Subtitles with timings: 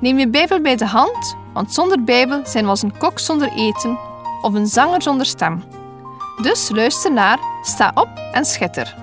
[0.00, 3.52] Neem je Bijbel bij de hand, want zonder Bijbel zijn we als een kok zonder
[3.52, 3.98] eten
[4.42, 5.64] of een zanger zonder stem.
[6.42, 8.96] Dus luister naar, sta op en schitter.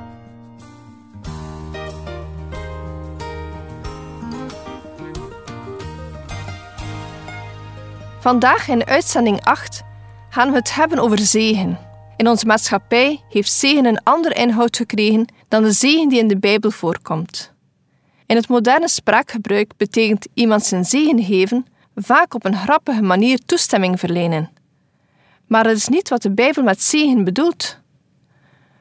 [8.19, 9.83] Vandaag in uitzending 8
[10.29, 11.79] gaan we het hebben over zegen.
[12.15, 16.39] In onze maatschappij heeft zegen een andere inhoud gekregen dan de zegen die in de
[16.39, 17.55] Bijbel voorkomt.
[18.27, 21.65] In het moderne spraakgebruik betekent iemand zijn zegen geven
[21.95, 24.49] vaak op een grappige manier toestemming verlenen.
[25.45, 27.79] Maar dat is niet wat de Bijbel met zegen bedoelt.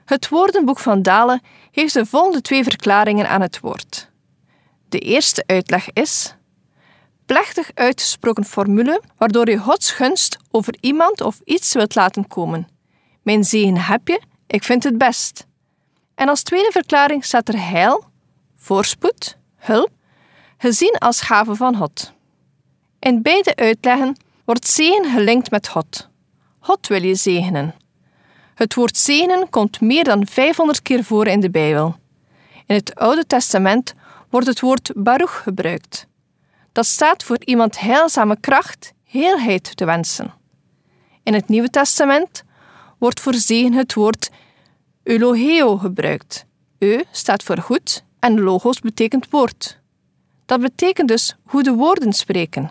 [0.04, 4.10] Het woordenboek van Dalen heeft de volgende twee verklaringen aan het woord.
[4.88, 6.34] De eerste uitleg is:
[7.26, 12.68] plechtig uitgesproken formule waardoor je Gods gunst over iemand of iets wilt laten komen.
[13.22, 15.46] Mijn zegen heb je, ik vind het best.
[16.14, 18.04] En als tweede verklaring staat er heil,
[18.56, 19.90] voorspoed, hulp,
[20.58, 22.12] gezien als gave van God.
[22.98, 26.08] In beide uitleggen wordt zegen gelinkt met God.
[26.58, 27.74] God wil je zegenen.
[28.54, 31.96] Het woord zegenen komt meer dan 500 keer voor in de Bijbel.
[32.66, 33.94] In het Oude Testament
[34.30, 36.06] wordt het woord baruch gebruikt.
[36.72, 40.34] Dat staat voor iemand heilzame kracht, heelheid te wensen.
[41.22, 42.44] In het Nieuwe Testament
[42.98, 44.30] wordt voor zegen het woord
[45.02, 46.46] Eloheo gebruikt.
[46.78, 49.80] Eu staat voor goed en logos betekent woord.
[50.46, 52.70] Dat betekent dus goede woorden spreken.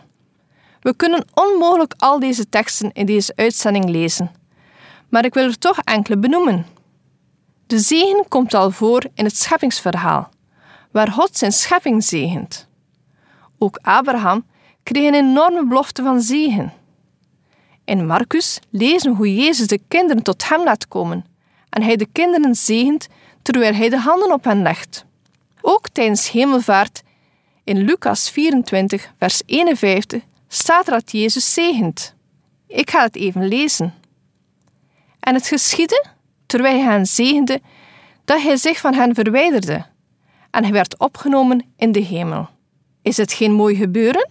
[0.81, 4.31] We kunnen onmogelijk al deze teksten in deze uitzending lezen,
[5.09, 6.65] maar ik wil er toch enkele benoemen.
[7.67, 10.30] De zegen komt al voor in het scheppingsverhaal,
[10.92, 12.67] waar God zijn schepping zegent.
[13.58, 14.45] Ook Abraham
[14.83, 16.73] kreeg een enorme belofte van zegen.
[17.86, 21.25] In Marcus lezen we hoe Jezus de kinderen tot hem laat komen
[21.70, 23.08] en hij de kinderen zegent
[23.41, 25.05] terwijl hij de handen op hen legt.
[25.67, 27.03] Ook tijdens hemelvaart
[27.64, 32.15] in Lucas 24, vers 51 staat er dat Jezus zegent.
[32.67, 33.93] Ik ga het even lezen.
[35.20, 36.05] En het geschiedde,
[36.45, 37.61] terwijl hij hen zegende,
[38.26, 39.86] dat hij zich van hen verwijderde
[40.52, 42.49] en hij werd opgenomen in de hemel.
[43.02, 44.30] Is het geen mooi gebeuren?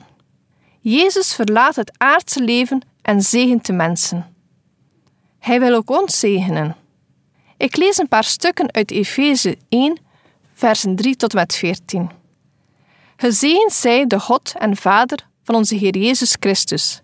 [0.81, 4.35] Jezus verlaat het aardse leven en zegent de mensen.
[5.39, 6.77] Hij wil ook ons zegenen.
[7.57, 10.03] Ik lees een paar stukken uit Efeze 1,
[10.55, 12.11] versen 3 tot met 14.
[13.17, 17.01] Gezegend zij de God en Vader van onze Heer Jezus Christus,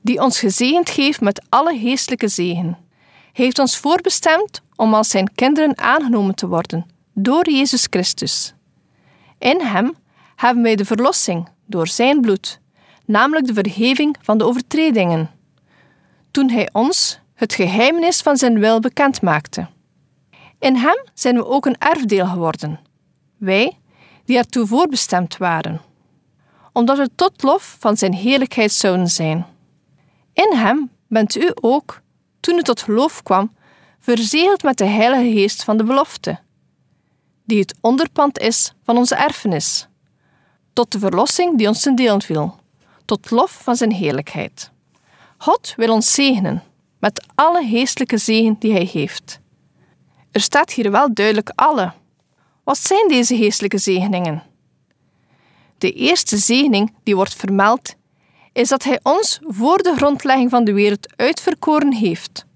[0.00, 2.78] die ons gezegend geeft met alle geestelijke zegen.
[3.32, 8.54] Hij heeft ons voorbestemd om als zijn kinderen aangenomen te worden door Jezus Christus.
[9.38, 9.94] In Hem
[10.36, 12.60] hebben wij de verlossing door Zijn bloed,
[13.04, 15.30] namelijk de vergeving van de overtredingen.
[16.30, 19.66] Toen Hij ons het geheimenis van Zijn wil bekend maakte.
[20.62, 22.80] In Hem zijn we ook een erfdeel geworden,
[23.36, 23.78] wij
[24.24, 25.80] die ertoe voorbestemd waren,
[26.72, 29.46] omdat we tot lof van Zijn heerlijkheid zouden zijn.
[30.32, 32.00] In Hem bent u ook,
[32.40, 33.52] toen u tot geloof kwam,
[33.98, 36.38] verzegeld met de Heilige Geest van de belofte,
[37.44, 39.88] die het onderpand is van onze erfenis,
[40.72, 42.56] tot de verlossing die ons ten deel viel,
[43.04, 44.70] tot lof van Zijn heerlijkheid.
[45.38, 46.62] God wil ons zegenen
[46.98, 49.41] met alle geestelijke zegen die Hij heeft.
[50.32, 51.92] Er staat hier wel duidelijk alle.
[52.64, 54.42] Wat zijn deze geestelijke zegeningen?
[55.78, 57.94] De eerste zegening die wordt vermeld
[58.52, 62.46] is dat Hij ons voor de grondlegging van de wereld uitverkoren heeft,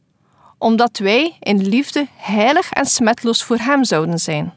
[0.58, 4.54] omdat wij in liefde heilig en smetloos voor Hem zouden zijn.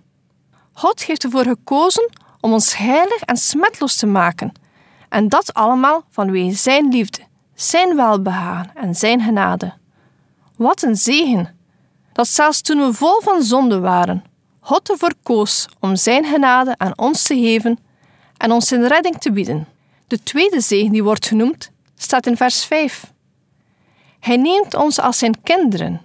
[0.73, 4.51] God heeft ervoor gekozen om ons heilig en smetloos te maken,
[5.09, 7.21] en dat allemaal vanwege Zijn liefde,
[7.53, 9.73] Zijn welbehagen en Zijn genade.
[10.55, 11.58] Wat een zegen!
[12.19, 14.23] Dat zelfs toen we vol van zonde waren,
[14.59, 17.79] God ervoor koos om Zijn genade aan ons te geven
[18.37, 19.67] en ons zijn redding te bieden.
[20.07, 23.13] De tweede zegen die wordt genoemd, staat in vers 5.
[24.19, 26.01] Hij neemt ons als zijn kinderen.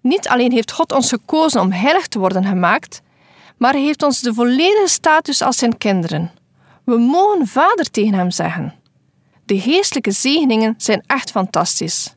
[0.00, 3.02] Niet alleen heeft God ons gekozen om heilig te worden gemaakt,
[3.56, 6.30] maar hij heeft ons de volledige status als zijn kinderen.
[6.84, 8.74] We mogen vader tegen hem zeggen.
[9.44, 12.14] De geestelijke zegeningen zijn echt fantastisch.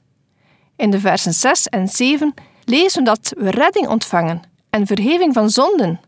[0.75, 2.33] In de versen 6 en 7
[2.65, 5.99] lezen we dat we redding ontvangen en vergeving van zonden.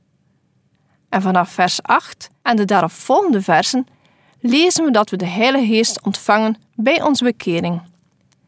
[1.10, 3.88] En vanaf vers 8 en de daaropvolgende versen
[4.40, 7.82] lezen we dat we de Heilige Geest ontvangen bij onze bekering.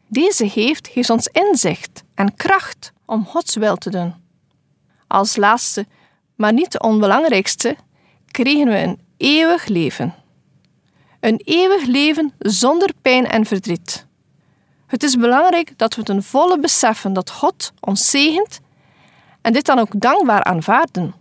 [0.08, 4.14] Deze geeft geeft ons inzicht en kracht om Gods wil te doen.
[5.06, 5.86] Als laatste,
[6.36, 7.76] maar niet de onbelangrijkste,
[8.30, 10.14] kregen we een eeuwig leven.
[11.20, 14.06] Een eeuwig leven zonder pijn en verdriet.
[14.90, 18.60] Het is belangrijk dat we ten volle beseffen dat God ons zegent
[19.40, 21.14] en dit dan ook dankbaar aanvaarden.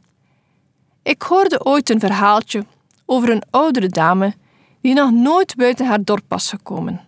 [1.03, 2.65] Ik hoorde ooit een verhaaltje
[3.05, 4.33] over een oudere dame
[4.81, 7.01] die nog nooit buiten haar dorp was gekomen.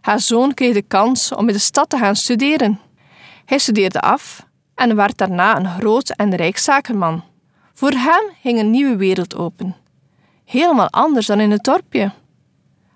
[0.00, 2.80] Haar zoon kreeg de kans om in de stad te gaan studeren.
[3.44, 7.24] Hij studeerde af en werd daarna een groot en rijk zakenman.
[7.74, 9.76] Voor hem ging een nieuwe wereld open.
[10.44, 12.12] Helemaal anders dan in het dorpje.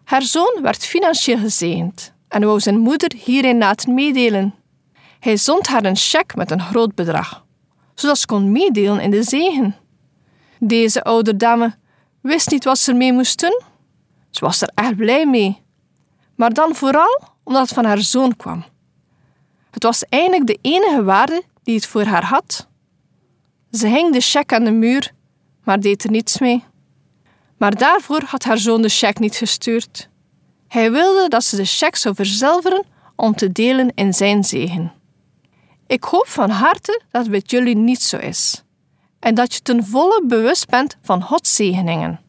[0.05, 4.55] Haar zoon werd financieel gezegend en wou zijn moeder hierin laten meedelen.
[5.21, 7.45] Hij zond haar een cheque met een groot bedrag,
[7.95, 9.77] zodat ze kon meedelen in de zegen.
[10.59, 11.75] Deze oude dame
[12.21, 13.63] wist niet wat ze ermee moest doen.
[14.31, 15.63] Ze was er echt blij mee.
[16.35, 18.65] Maar dan vooral omdat het van haar zoon kwam.
[19.71, 22.69] Het was eigenlijk de enige waarde die het voor haar had.
[23.71, 25.13] Ze hing de cheque aan de muur,
[25.65, 26.65] maar deed er niets mee.
[27.57, 30.09] Maar daarvoor had haar zoon de cheque niet gestuurd.
[30.69, 32.85] Hij wilde dat ze de cheque zou verzilveren
[33.17, 34.93] om te delen in zijn zegen.
[35.87, 38.63] Ik hoop van harte dat het met jullie niet zo is
[39.19, 42.21] en dat je ten volle bewust bent van Gods zegeningen.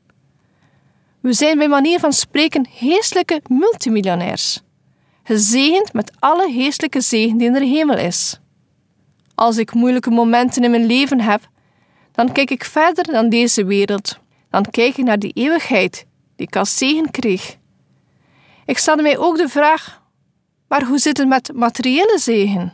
[1.20, 4.62] We zijn bij manier van spreken geestelijke multimiljonairs,
[5.24, 8.40] gezegend met alle geestelijke zegen die in de hemel is.
[9.36, 11.50] Als ik moeilijke momenten in mijn leven heb,
[12.12, 14.20] dan kijk ik verder dan deze wereld.
[14.50, 17.58] Dan kijk ik naar die eeuwigheid die ik als zegen kreeg.
[18.70, 20.02] Ik stelde mij ook de vraag:
[20.68, 22.74] maar hoe zit het met materiële zegen?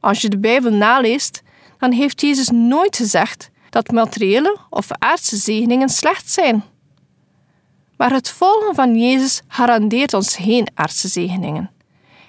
[0.00, 1.42] Als je de Bijbel naleest,
[1.78, 6.64] dan heeft Jezus nooit gezegd dat materiële of aardse zegeningen slecht zijn.
[7.96, 11.70] Maar het volgen van Jezus garandeert ons geen aardse zegeningen.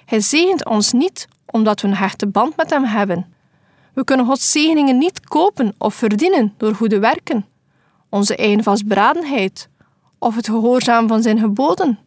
[0.04, 3.32] Hij zegent ons niet omdat we een hechte band met Hem hebben.
[3.94, 7.46] We kunnen Gods zegeningen niet kopen of verdienen door goede werken,
[8.08, 9.68] onze eigen vastberadenheid
[10.18, 11.98] of het gehoorzaam van Zijn geboden.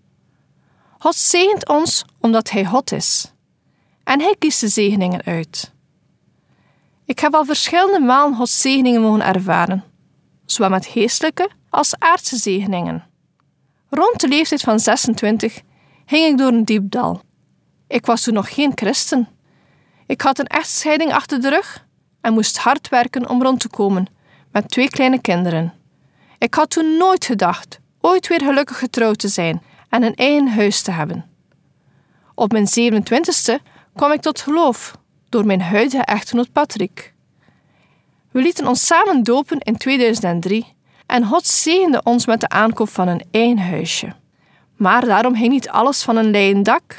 [1.01, 3.31] God zegent ons omdat Hij God is.
[4.03, 5.71] En Hij kiest de zegeningen uit.
[7.05, 9.83] Ik heb al verschillende malen Gods zegeningen mogen ervaren,
[10.45, 13.05] zowel met geestelijke als aardse zegeningen.
[13.89, 15.61] Rond de leeftijd van 26
[16.05, 17.21] ging ik door een diep dal.
[17.87, 19.27] Ik was toen nog geen christen.
[20.07, 21.85] Ik had een echtscheiding achter de rug
[22.21, 24.07] en moest hard werken om rond te komen
[24.51, 25.73] met twee kleine kinderen.
[26.37, 30.81] Ik had toen nooit gedacht ooit weer gelukkig getrouwd te zijn en een eigen huis
[30.81, 31.25] te hebben.
[32.35, 33.55] Op mijn 27ste
[33.95, 34.97] kwam ik tot geloof
[35.29, 37.13] door mijn huidige echtgenoot Patrick.
[38.31, 43.07] We lieten ons samen dopen in 2003 en God zegende ons met de aankoop van
[43.07, 44.13] een eigen huisje.
[44.75, 46.95] Maar daarom hing niet alles van een leien dak.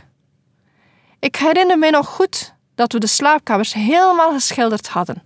[1.18, 5.22] Ik herinner mij nog goed dat we de slaapkamers helemaal geschilderd hadden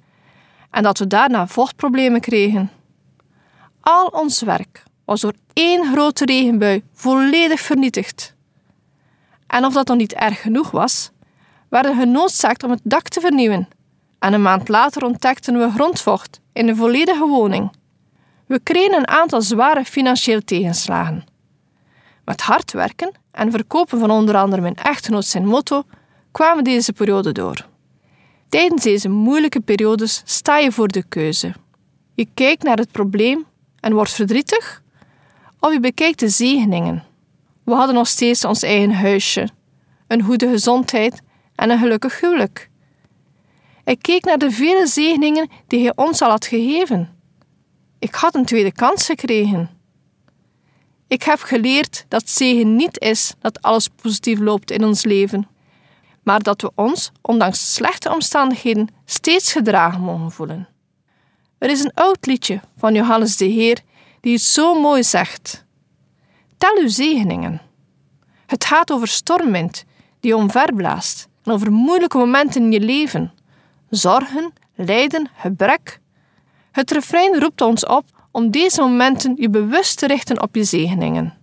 [0.71, 2.71] en dat we daarna vochtproblemen kregen.
[3.81, 8.35] Al ons werk was door één grote regenbui volledig vernietigd.
[9.47, 11.11] En of dat nog niet erg genoeg was,
[11.69, 13.69] werden we genoodzaakt om het dak te vernieuwen.
[14.19, 17.73] En een maand later ontdekten we grondvocht in de volledige woning.
[18.47, 21.25] We kregen een aantal zware financiële tegenslagen.
[22.25, 25.83] Met hard werken en verkopen van onder andere mijn echtgenoot zijn motto
[26.33, 27.67] kwamen deze periode door.
[28.49, 31.55] Tijdens deze moeilijke periodes sta je voor de keuze.
[32.15, 33.45] Je kijkt naar het probleem
[33.81, 34.83] en wordt verdrietig,
[35.61, 37.05] of je bekijkt de zegeningen.
[37.65, 39.49] We hadden nog steeds ons eigen huisje,
[40.07, 41.23] een goede gezondheid
[41.55, 42.71] en een gelukkig huwelijk.
[43.85, 47.17] Ik keek naar de vele zegeningen die hij ons al had gegeven.
[47.99, 49.71] Ik had een tweede kans gekregen.
[51.09, 55.49] Ik heb geleerd dat zegen niet is dat alles positief loopt in ons leven,
[56.23, 60.69] maar dat we ons, ondanks slechte omstandigheden, steeds gedragen mogen voelen.
[61.59, 63.81] Er is een oud liedje van Johannes de Heer
[64.27, 65.65] die het zo mooi zegt.
[66.57, 67.61] Tel uw zegeningen.
[68.47, 69.85] Het gaat over stormwind
[70.21, 73.33] die omverblaast en over moeilijke momenten in je leven.
[73.91, 76.01] Zorgen, lijden, gebrek.
[76.73, 81.35] Het refrein roept ons op om deze momenten je bewust te richten op je zegeningen.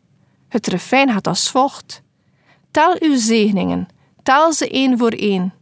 [0.47, 2.01] Het refrein gaat als volgt.
[2.71, 3.87] Tel uw zegeningen,
[4.23, 5.53] tel ze één voor één.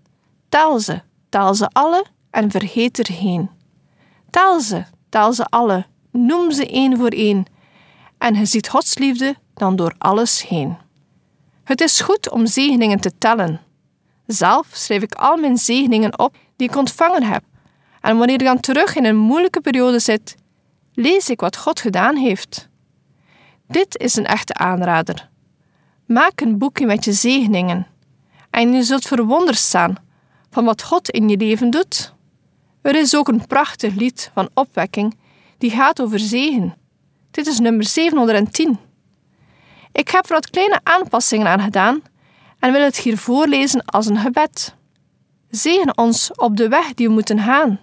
[0.50, 3.50] Tel ze, tel ze alle en vergeet er geen.
[4.30, 7.46] Tel ze, tel ze alle, noem ze één voor één.
[8.18, 10.78] En je ziet Gods liefde dan door alles heen.
[11.64, 13.62] Het is goed om zegeningen te tellen.
[14.26, 17.44] Zelf schrijf ik al mijn zegeningen op die ik ontvangen heb.
[18.02, 20.36] En wanneer ik dan terug in een moeilijke periode zit,
[20.94, 22.70] lees ik wat God gedaan heeft.
[23.68, 25.30] Dit is een echte aanrader.
[26.06, 27.88] Maak een boekje met je zegeningen
[28.50, 29.96] en je zult verwonderd staan
[30.50, 32.14] van wat God in je leven doet.
[32.82, 35.18] Er is ook een prachtig lied van opwekking
[35.62, 36.76] die gaat over zegen.
[37.32, 38.80] Dit is nummer 710.
[39.92, 42.02] Ik heb er wat kleine aanpassingen aan gedaan
[42.60, 44.76] en wil het hier voorlezen als een gebed.
[45.50, 47.80] Zegen ons op de weg die we moeten gaan.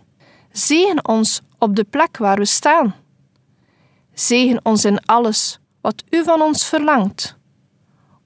[0.53, 2.95] Zegen ons op de plek waar we staan.
[4.15, 7.37] Zegen ons in alles wat u van ons verlangt.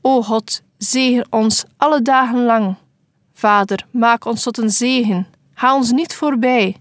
[0.00, 2.76] O God, zegen ons alle dagen lang.
[3.32, 6.76] Vader, maak ons tot een zegen, ga ons niet voorbij.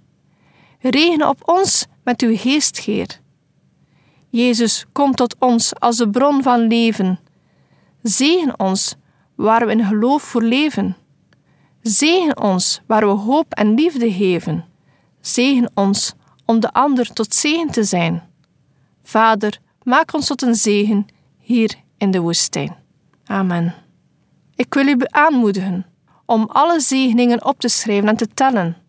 [0.80, 3.20] Regen op ons met uw geestgeer.
[4.30, 7.20] Jezus, kom tot ons als de bron van leven.
[8.02, 8.96] Zegen ons
[9.36, 10.98] waar we in geloof voor leven.
[11.82, 14.66] Zegen ons waar we hoop en liefde geven.
[15.22, 16.14] Zegen ons
[16.46, 18.24] om de ander tot zegen te zijn.
[19.04, 21.06] Vader, maak ons tot een zegen
[21.40, 22.76] hier in de woestijn.
[23.26, 23.74] Amen.
[24.56, 25.86] Ik wil u aanmoedigen
[26.26, 28.81] om alle zegeningen op te schrijven en te tellen.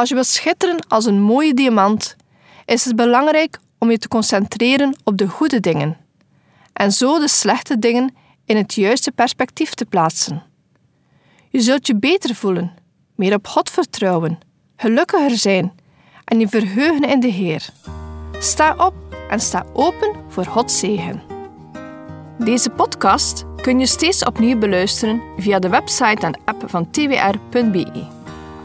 [0.00, 2.16] Als je wilt schitteren als een mooie diamant,
[2.64, 5.96] is het belangrijk om je te concentreren op de goede dingen
[6.72, 8.14] en zo de slechte dingen
[8.44, 10.42] in het juiste perspectief te plaatsen.
[11.50, 12.72] Je zult je beter voelen,
[13.14, 14.38] meer op God vertrouwen,
[14.76, 15.72] gelukkiger zijn
[16.24, 17.68] en je verheugen in de Heer.
[18.38, 18.94] Sta op
[19.30, 21.22] en sta open voor Gods zegen.
[22.38, 28.19] Deze podcast kun je steeds opnieuw beluisteren via de website en app van twr.be.